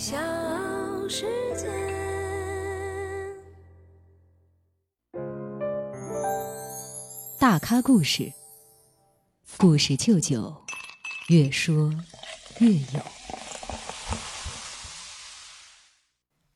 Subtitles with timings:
[0.00, 0.16] 小
[1.10, 1.68] 世界。
[7.38, 8.32] 大咖故事，
[9.58, 10.56] 故事舅舅，
[11.28, 11.92] 越说
[12.60, 13.02] 越有。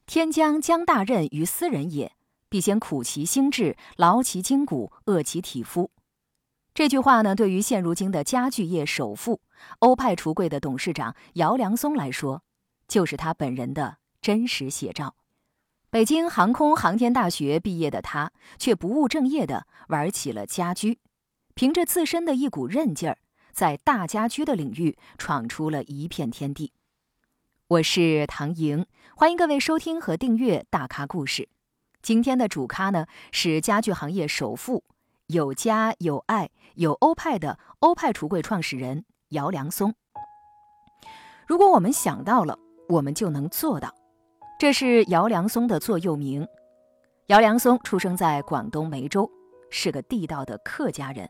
[0.07, 2.13] 天将降大任于斯人也，
[2.49, 5.91] 必先苦其心志，劳其筋骨，饿其体肤。
[6.73, 9.43] 这句话呢，对于现如今的家具业首富、
[9.81, 12.43] 欧派橱柜的董事长姚良松来说，
[12.87, 15.15] 就是他本人的真实写照。
[15.91, 20.99] 北京航空航天大学毕业的他，却不务正业的玩起了家居，
[21.55, 23.19] 凭着自身的一股韧劲儿，
[23.53, 26.73] 在大家居的领域闯出了一片天地。
[27.69, 28.85] 我是唐莹，
[29.17, 31.43] 欢迎各位收听和订阅《大咖故事》。
[32.03, 34.85] 今天的主咖呢，是家具行业首富。
[35.29, 39.95] 有家有爱有欧派的欧派橱柜创始人姚良松。
[41.47, 43.93] 如果我们想到了，我们就能做到。
[44.59, 46.47] 这是姚良松的座右铭。
[47.27, 49.31] 姚良松出生在广东梅州，
[49.71, 51.29] 是个地道的客家人。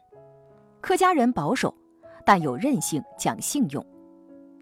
[0.80, 1.74] 客家人保守，
[2.26, 3.84] 但有韧性，讲信用。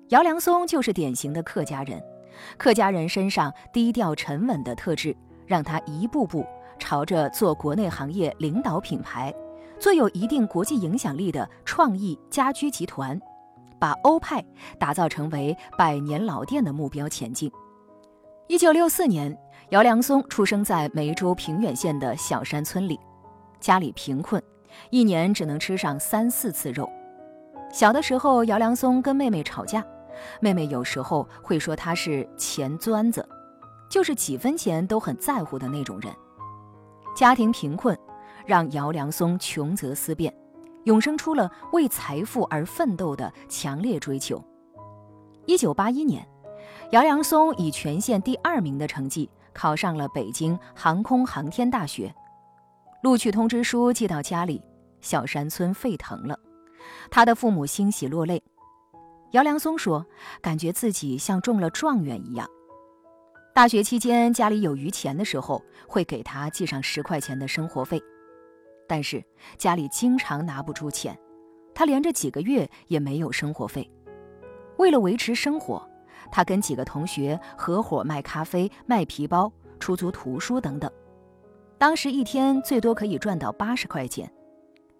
[0.09, 2.03] 姚良松就是典型的客家人。
[2.57, 5.17] 客家人身上低调沉稳的特质，
[5.47, 6.47] 让他一步步。
[6.79, 9.33] 朝着做国内行业领导品牌、
[9.79, 13.21] 做有一定国际影响力的创意家居集团，
[13.83, 14.41] 把欧派
[14.79, 17.51] 打造成为百年老店的目标前进。
[18.47, 19.37] 一九六四年，
[19.71, 22.97] 姚良松出生在梅州平远县的小山村里，
[23.59, 24.41] 家里贫困，
[24.91, 26.89] 一年只能吃上三四次肉。
[27.73, 29.85] 小的时候，姚良松跟妹妹吵架，
[30.41, 33.29] 妹妹有时候会说他是钱钻子，
[33.91, 36.15] 就是几分钱都很在乎的那种人。
[37.17, 37.99] 家庭贫困，
[38.47, 40.33] 让姚良松穷则思变，
[40.85, 44.43] 涌生出了为财富而奋斗的强烈追求。
[45.47, 46.27] 一九八一年，
[46.91, 52.15] 姚良松以全县第二名的成绩考上了北京航空航天大学。
[53.03, 54.63] 录取通知书寄到家里，
[55.01, 56.39] 小山村沸腾了，
[57.11, 58.43] 他的父母欣喜落泪。
[59.33, 60.07] 姚良松说
[60.41, 62.47] ：“感觉自己像中了状元一样。”
[63.55, 68.01] 大学期间，家里有余钱的时候，会给他寄上十块钱的生活费，
[68.87, 69.23] 但是
[69.57, 71.19] 家里经常拿不出钱，
[71.75, 73.91] 他连着几个月也没有生活费。
[74.79, 75.87] 为了维持生活，
[76.31, 80.91] 他跟几个同学合伙卖咖啡、卖皮包、出租图书等等。
[81.79, 84.31] 当时一天最多可以赚到八十块钱，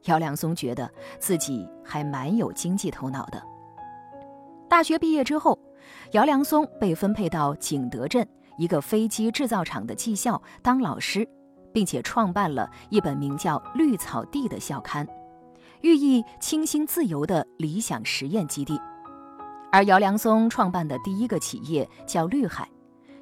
[0.05, 3.43] 姚良松觉得自己还蛮有经济头脑的。
[4.69, 5.59] 大学毕业之后，
[6.13, 8.27] 姚良松被分配到景德镇。
[8.59, 11.27] 一个飞机制造厂的技校当老师，
[11.73, 15.07] 并且创办了一本名叫《绿草地》的校刊，
[15.81, 18.81] 寓意清新自由的理想实验基地。
[19.71, 22.69] 而姚良松创办的第一个企业叫绿海，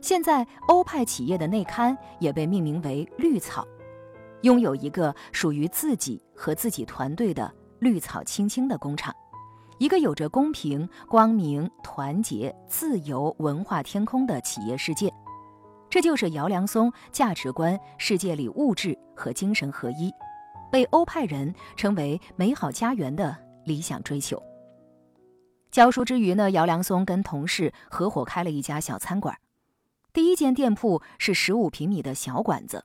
[0.01, 3.65] 现在欧派企业的内刊也被命名为绿草，
[4.43, 9.15] 拥有一个属于自己和自己团队的绿草青青的工厂。
[9.79, 15.11] 一个有着公平、光明、团结、自由文化天空的企业世界，
[15.91, 20.13] 这就是姚良松价值观世界里物质和精神合一，
[20.71, 24.41] 被欧派人称为“美好家园”的理想追求。
[25.73, 29.37] 教书之余呢，姚良松跟同事合伙开了一家小餐馆，
[30.13, 32.85] 第一间店铺是十五平米的小馆子，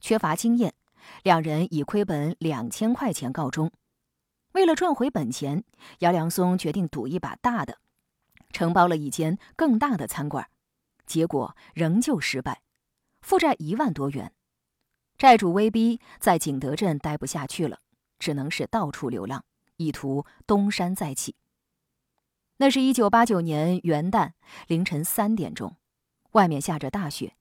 [0.00, 0.74] 缺乏经验，
[1.22, 3.70] 两人以亏本两千块钱告终。
[4.54, 5.62] 为了赚回本钱，
[6.00, 7.78] 姚良松决定赌一把大的，
[8.50, 10.48] 承包了一间更大的餐馆，
[11.06, 12.62] 结果仍旧失败，
[13.20, 14.32] 负债一万多元，
[15.18, 17.80] 债主威逼在景德镇待不下去了，
[18.18, 19.44] 只能是到处流浪，
[19.76, 21.36] 意图东山再起。
[22.58, 24.32] 那是一九八九年元旦
[24.68, 25.76] 凌晨三点钟，
[26.32, 27.36] 外面下着大雪，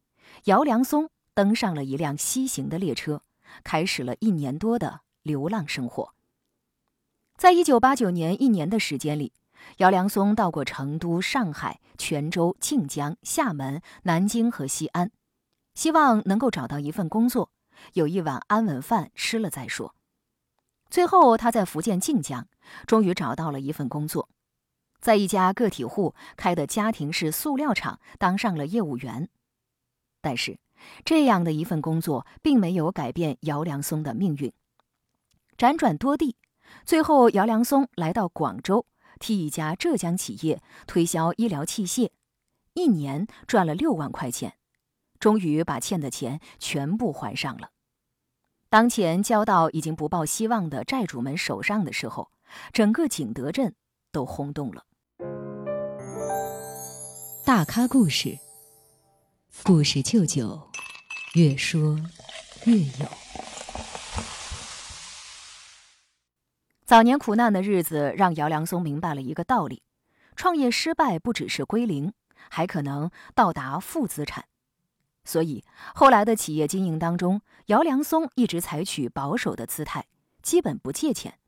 [0.46, 3.24] 姚良松登上了一辆西行的列车，
[3.64, 6.14] 开始了一年多的流浪生活。
[7.38, 9.34] 在一九八九年一年的时间里，
[9.78, 15.12] 姚良松到过成都、上海、泉州、晋江、厦门、南京和西安，
[15.74, 17.52] 希望能够找到一份工作，
[17.94, 19.96] 有一碗安稳饭吃了再说。
[20.90, 22.48] 最后，他在福建晋江
[22.86, 24.28] 终于找到了一份工作，
[25.00, 29.30] 在一家个体户开的家庭式塑料厂当上了业务员。
[30.22, 30.60] 但是，
[31.06, 34.52] 这样的一份工作并没有改变姚良松的命运，
[35.58, 36.36] 辗转多地。
[36.86, 38.86] 最后，姚良松来到广州，
[39.22, 42.10] 替一家浙江企业推销医疗器械，
[42.74, 44.56] 一年赚了六万块钱，
[45.20, 47.70] 终于把欠的钱全部还上了。
[48.70, 52.32] 当钱交到已经不抱希望的债主们手上的时候，
[52.74, 53.76] 整个景德镇
[54.12, 54.86] 都轰动了。
[57.46, 58.40] 大咖故事，
[59.64, 60.60] 故事舅舅，
[61.36, 62.00] 越说
[62.66, 63.51] 越有。
[66.92, 69.82] 早年苦难的日子让姚良松明白了一个道理：
[70.36, 72.12] 创业失败不只是归零，
[72.50, 74.44] 还可能到达负资产。
[75.24, 75.64] 所以
[75.96, 80.08] 后来的企业经营当中，姚良松一直采取保守的姿态，
[80.42, 81.40] 基本不借钱。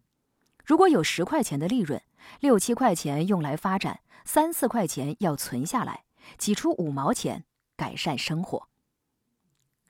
[0.63, 2.01] 如果有十块钱的利润，
[2.39, 6.05] 六七块钱用来发展，三四块钱要存下来，
[6.37, 7.43] 挤出五毛钱
[7.75, 8.69] 改善生活。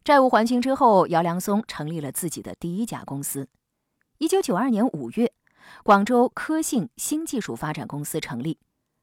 [0.04, 3.48] 债务还清之后，姚良松成立了自己的第一家公司。
[4.18, 5.32] 一九九二年五月。
[5.84, 8.60] 广州科信新技术发展公司成立，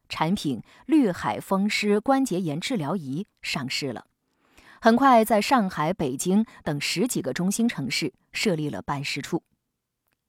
[0.08, 4.06] 产品绿海风湿关节炎治疗仪上市了。
[4.80, 9.42] 很快，在上海、北京等十几个中心城市设立了办事处。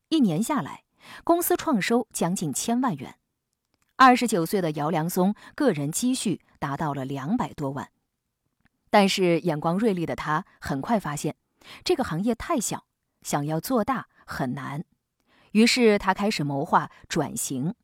[0.10, 0.84] 一年下来，
[1.24, 3.16] 公司创收将近千万元。
[3.96, 7.90] 二十九岁的姚良松个人积蓄达到了两百多万。
[8.90, 11.38] 但是，眼光锐利的他很快发现，
[11.86, 12.86] 这个行业太小，
[13.22, 14.84] 想要做大很难。
[15.52, 17.76] 于是他开始谋划转型。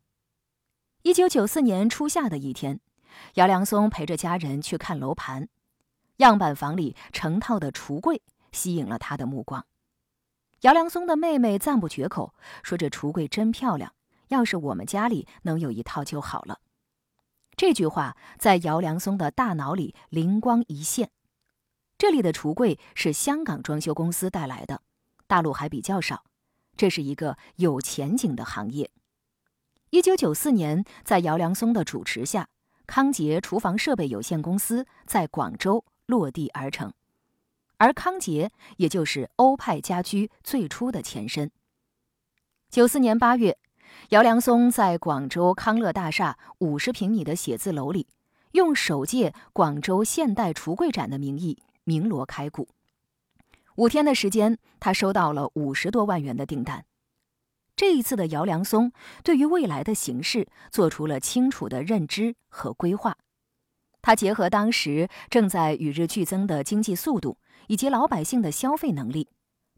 [1.04, 2.80] 一九九四年初夏的一天，
[3.36, 5.48] 姚良松陪着家人去看楼盘，
[6.18, 8.22] 样板房里成套的橱柜
[8.52, 9.66] 吸引了他的目光。
[10.62, 12.34] 姚良松的妹妹赞不绝口，
[12.64, 13.94] 说：“这橱柜真漂亮，
[14.30, 16.60] 要是我们家里能有一套就好了。”
[17.56, 21.12] 这句话在姚良松的大脑里灵光一现。
[21.98, 24.82] 这里的橱柜是香港装修公司带来的，
[25.28, 26.24] 大陆还比较少。
[26.78, 28.90] 这是一个有前景的行业。
[29.90, 32.48] 一九九四年，在姚良松的主持下，
[32.86, 36.94] 康杰厨房设备有限公司在广州落地而成，
[37.78, 41.50] 而康杰也就是欧派家居最初的前身。
[42.70, 43.58] 九四年八月，
[44.10, 48.08] 姚良松在广州康乐大厦五十平米的写字楼里，
[48.52, 52.68] 用首届广州现代橱柜展的名义鸣锣开鼓。
[53.78, 56.84] 五天的时间，他收到了五十多万元的订单。
[57.76, 58.92] 这一次的姚良松
[59.24, 63.16] 对于未来的形势做出了清楚的认知和规划。
[64.02, 67.38] 他结合当时正在与日俱增的经济速度
[67.68, 69.30] 以及老百姓的消费能力，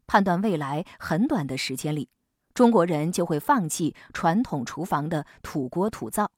[0.06, 2.08] 判断未来很短的时间里，
[2.54, 6.30] 中国人就会放弃传统厨房的土锅土灶，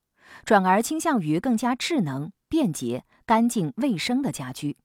[0.45, 4.77] 转而倾向于更加智能、便捷、干净、卫生的家居。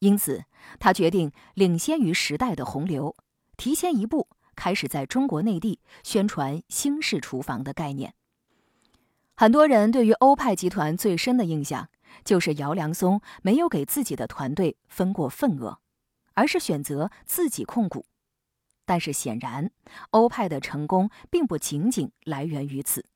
[0.00, 0.44] 因此，
[0.78, 3.16] 他决定领先于时代的洪流，
[3.56, 8.14] 提前一步开始在中国内地宣传新式厨房的概念。
[9.36, 11.88] 很多人对于欧派集团最深的印象，
[12.24, 15.78] 就是姚良松没有给自己的团队分过份额，
[16.34, 18.06] 而是选择自己控股。
[18.86, 19.70] 但是显然，
[20.10, 23.06] 欧派的成功并不仅仅来源于此。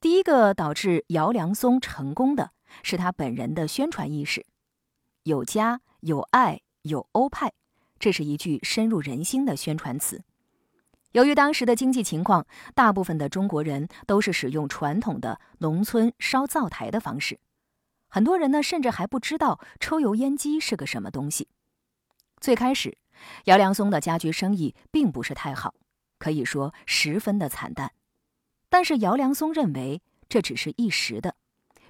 [0.00, 2.52] 第一个导致姚良松成功的
[2.82, 4.46] 是他本人的宣传意识。
[5.28, 7.52] 有家有爱有欧派，
[7.98, 10.22] 这是一句深入人心的宣传词。
[11.12, 17.38] 由于当时的经济情况，大部分的中国人都是使用传统的农村烧灶台的方式，
[18.08, 21.48] 很多人呢甚至还不知道抽油烟机是个什么东西。
[22.40, 22.96] 最开始，
[23.44, 25.74] 姚良松的家居生意并不是太好，
[26.18, 27.92] 可以说十分的惨淡。
[28.70, 31.34] 但是姚良松认为这只是一时的，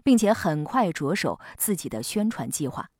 [0.02, 2.90] 并且很快着手自己的宣传计划。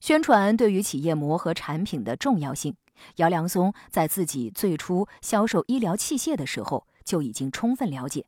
[0.00, 2.74] 宣传对于企业磨合产品的重要性，
[3.16, 8.24] 姚良松在自己最初销售医疗器械的时候就已经充分了解，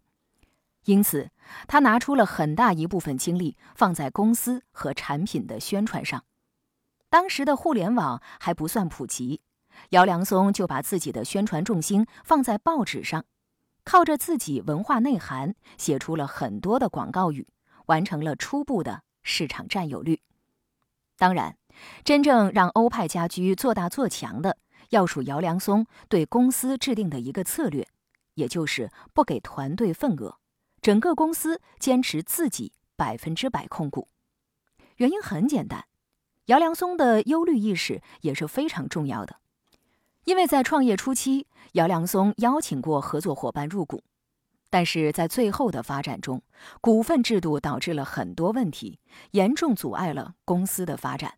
[0.84, 1.30] 因此
[1.66, 6.22] 他拿出了很大一部分精力放在公司和产品的宣传上。
[7.08, 9.40] 当时的互联网还不算普及，
[9.90, 13.24] 姚良松就把自己的宣传重心放在报纸上，
[13.82, 17.48] 靠着自己文化内涵写出了很多的广告语，
[17.86, 20.20] 完成了初步的市场占有率。
[21.16, 21.56] 当然。
[22.04, 24.58] 真正让欧派家居做大做强的，
[24.90, 27.86] 要数姚良松对公司制定的一个策略，
[28.34, 30.38] 也就是不给团队份额，
[30.80, 34.08] 整个公司坚持自己百分之百控股。
[34.96, 35.86] 原因很简单，
[36.46, 39.36] 姚良松的忧虑意识也是非常重要的，
[40.24, 44.04] 因为在创业初期，姚良松邀请过合作伙伴入股，
[44.70, 46.42] 但是在最后的发展中，
[46.80, 49.00] 股份制度导致了很多问题，
[49.32, 51.34] 严重阻碍了公司的发展。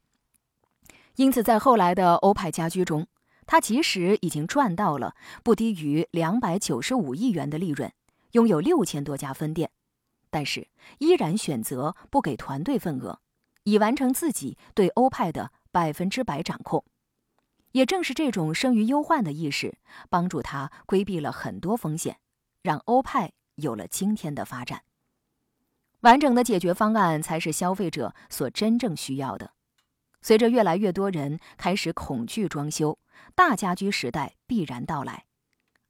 [1.16, 3.06] 因此，在后来的欧派家居中，
[3.46, 7.92] 他即使已经赚到了不低于两百九十五亿元的利润，
[8.32, 9.70] 拥有六千多家分店，
[10.30, 10.68] 但是
[10.98, 13.20] 依然选择不给团队份额，
[13.62, 16.84] 以完成自己对欧派的百分之百掌控。
[17.72, 19.78] 也正是这种生于忧患的意识，
[20.08, 22.18] 帮助他规避了很多风险，
[22.62, 24.82] 让欧派有了今天的发展。
[26.00, 29.52] 完整的解决方案才是消费者所真正需要的。
[30.24, 32.98] 随着越来越多人开始恐惧装修，
[33.34, 35.26] 大家居时代必然到来。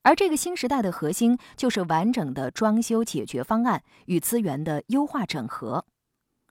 [0.03, 5.87] 而这个新时代的核心就是完整的装修解决方案与资源的优化整合。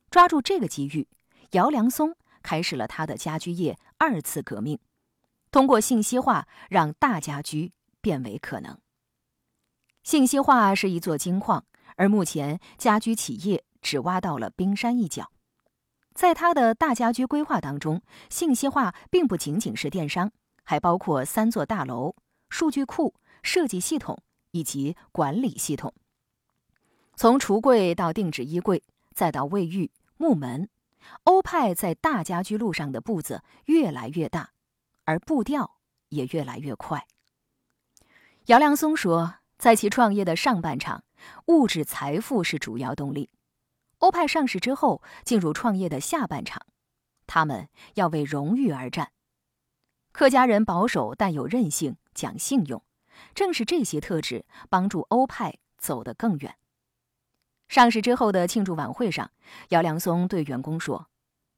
[0.10, 1.10] 抓住这个机遇，
[1.52, 4.80] 姚良松开始了他的家居业二次革命，
[5.52, 8.80] 通过信息化让大家居变为可能。
[10.04, 11.66] 信息化是一座金矿，
[11.98, 15.30] 而目前家居企业只挖到了冰山一角。
[16.14, 20.32] 在他的大家居规划当中，信息化并不仅仅是电商，
[20.64, 22.16] 还包括三座大楼、
[22.50, 25.94] 数据库、设计系统以及管理系统。
[27.16, 30.70] 从橱柜到定制衣柜，再到卫浴、木门，
[31.24, 34.52] 欧派在大家居路上的步子越来越大，
[35.06, 35.78] 而步调
[36.10, 37.06] 也越来越快。
[38.46, 39.36] 姚良松说。
[39.60, 41.06] 在其创业的上半场，
[41.46, 43.30] 物质财富是主要动力。
[44.04, 46.62] 欧派上市之后，进入创业的下半场，
[47.26, 49.12] 他们要为荣誉而战。
[50.12, 52.84] 客家人保守但有韧性，讲信用，
[53.34, 56.56] 正是这些特质帮助欧派走得更远。
[57.70, 59.32] 上市之后的庆祝晚会上，
[59.70, 61.08] 姚良松对员工说：“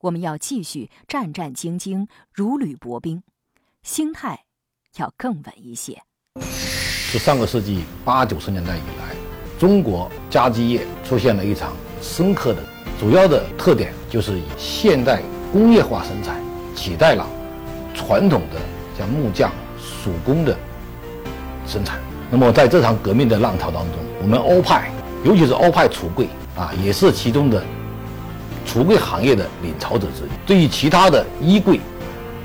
[0.01, 3.23] 我们要继续战战兢兢，如履薄冰，
[3.81, 4.45] 心态
[4.97, 6.03] 要更稳一些。”
[6.37, 9.15] 是上个世纪八九十年代以来，
[9.59, 11.75] 中国家居业出现了一场
[12.05, 12.59] 深刻的，
[13.00, 15.21] 主要的特点就是以现代
[15.51, 16.35] 工业化生产
[16.75, 17.25] 取代了
[17.93, 18.59] 传统的
[18.97, 20.55] 像木匠、手工的
[21.65, 22.00] 生产。
[22.29, 24.89] 那么在这场革命的浪潮当中，我们欧派，
[25.24, 27.62] 尤其是欧派橱柜啊，也是其中的
[28.67, 30.29] 橱柜行业的领潮者之一。
[30.45, 31.79] 对于其他的衣柜、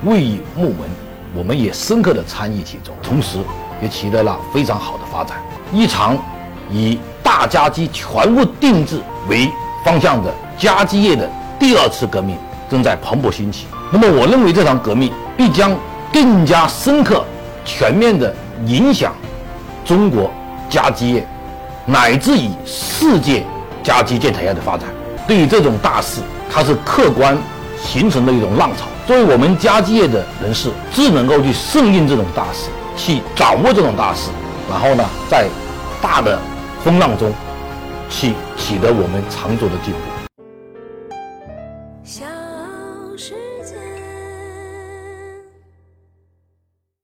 [0.05, 0.89] 卫浴、木门，
[1.37, 3.39] 我们也深刻的参与其中，同时。
[3.83, 5.39] 也取得了非常好的发展。
[5.73, 6.15] 一场
[6.71, 9.51] 以大家居全部定制为
[9.85, 12.37] 方向的家居业的第二次革命
[12.69, 13.67] 正在蓬勃兴起。
[13.91, 15.75] 那么，我认为这场革命必将
[16.13, 17.25] 更加深刻、
[17.65, 18.35] 全面地
[18.67, 19.13] 影响
[19.85, 20.31] 中国
[20.69, 21.27] 家居业，
[21.87, 23.45] 乃至于世界
[23.83, 24.89] 家居建材业的发展。
[25.27, 27.37] 对于这种大势，它是客观
[27.83, 28.87] 形成的一种浪潮。
[29.07, 32.69] 作为我们家居业的人士，只能够去顺应这种大势。
[32.97, 34.29] 去掌握这种大势，
[34.69, 35.47] 然后呢，在
[36.03, 36.39] 大的
[36.83, 37.33] 风浪中，
[38.09, 40.10] 去取得我们长足的进步。